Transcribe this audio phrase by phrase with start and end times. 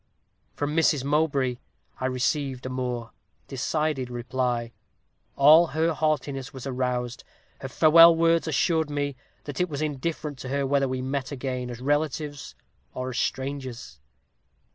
[0.55, 1.03] From Mrs.
[1.03, 1.57] Mowbray
[1.99, 3.11] I received a more
[3.47, 4.71] decided reply.
[5.35, 7.23] All her haughtiness was aroused.
[7.59, 11.69] Her farewell words assured me, that it was indifferent to her whether we met again
[11.69, 12.55] as relatives
[12.95, 13.99] or as strangers.